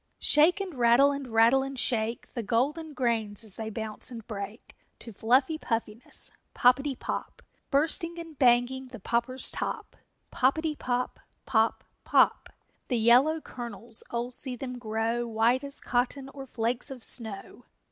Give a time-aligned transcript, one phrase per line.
[0.17, 4.75] _Shake and rattle and rattle and shake The golden grains as they bounce and break
[4.97, 7.43] To fluffy puffiness Poppetty pop!
[7.69, 9.95] Bursting and banging the popper's top!
[10.31, 11.19] Poppetty pop!
[11.45, 11.83] Pop!
[12.03, 12.49] Pop!
[12.87, 17.65] The yellow kernels, oh, see them grow White as cotton or flakes of snow!